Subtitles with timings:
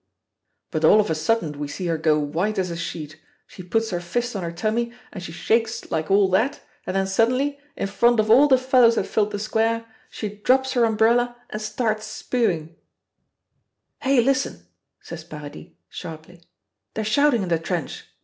[0.71, 3.91] "But all of a sudden we see her go white as a sheet, she puts
[3.91, 7.85] her fist on her tummy and she shakes like all that, and then suddenly, in
[7.85, 12.07] front of all the fellows that filled the square, she drops her umbrella and starts
[12.07, 12.75] spewing!"
[14.01, 14.65] "Hey, listen!"
[15.01, 16.41] says Paradis, sharply,
[16.95, 18.05] "they're shouting in the trench.